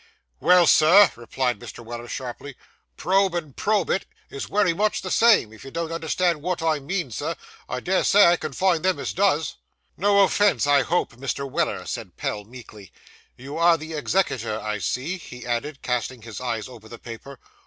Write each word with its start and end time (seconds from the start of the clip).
'Well, 0.39 0.65
sir,' 0.65 1.11
replied 1.15 1.59
Mr. 1.59 1.85
Weller 1.85 2.07
sharply, 2.07 2.55
'probe 2.97 3.35
and 3.35 3.55
probe 3.55 3.91
it, 3.91 4.07
is 4.31 4.49
wery 4.49 4.73
much 4.73 5.03
the 5.03 5.11
same; 5.11 5.53
if 5.53 5.63
you 5.63 5.69
don't 5.69 5.91
understand 5.91 6.41
wot 6.41 6.63
I 6.63 6.79
mean, 6.79 7.11
sir, 7.11 7.35
I 7.69 7.81
des 7.81 8.03
say 8.05 8.25
I 8.25 8.35
can 8.37 8.53
find 8.53 8.83
them 8.83 8.97
as 8.97 9.13
does.' 9.13 9.57
'No 9.97 10.21
offence, 10.21 10.65
I 10.65 10.81
hope, 10.81 11.13
Mr. 11.17 11.47
Weller,' 11.47 11.85
said 11.85 12.17
Pell 12.17 12.45
meekly. 12.45 12.91
'You 13.37 13.59
are 13.59 13.77
the 13.77 13.93
executor, 13.93 14.59
I 14.59 14.79
see,' 14.79 15.19
he 15.19 15.45
added, 15.45 15.83
casting 15.83 16.23
his 16.23 16.41
eyes 16.41 16.67
over 16.67 16.89
the 16.89 16.97
paper. 16.97 17.37